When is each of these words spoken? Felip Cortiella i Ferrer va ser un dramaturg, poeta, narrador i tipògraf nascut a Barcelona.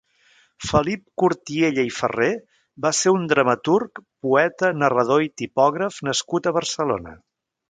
Felip 0.67 1.01
Cortiella 1.23 1.83
i 1.89 1.91
Ferrer 1.97 2.29
va 2.87 2.93
ser 3.01 3.13
un 3.17 3.29
dramaturg, 3.35 4.03
poeta, 4.27 4.73
narrador 4.85 5.29
i 5.31 5.33
tipògraf 5.43 6.01
nascut 6.11 6.51
a 6.53 6.57
Barcelona. 6.59 7.19